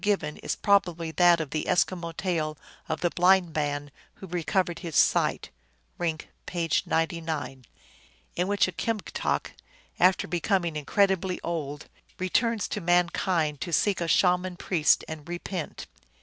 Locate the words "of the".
1.39-1.65, 2.89-3.11